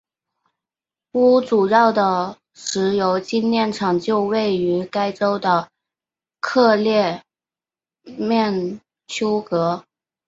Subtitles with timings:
[1.11, 5.69] 乌主要的石油精炼厂就位于该州的
[6.39, 7.23] 克列
[8.17, 9.85] 缅丘格。